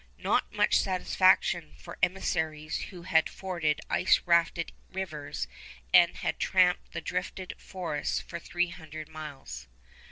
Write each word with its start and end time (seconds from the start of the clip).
Not 0.17 0.51
much 0.51 0.79
satisfaction 0.79 1.75
for 1.77 1.99
emissaries 2.01 2.85
who 2.89 3.03
had 3.03 3.29
forded 3.29 3.79
ice 3.87 4.19
rafted 4.25 4.71
rivers 4.91 5.47
and 5.93 6.15
had 6.17 6.39
tramped 6.39 6.93
the 6.93 7.01
drifted 7.01 7.53
forests 7.59 8.19
for 8.19 8.39
three 8.39 8.69
hundred 8.69 9.09
miles. 9.09 9.67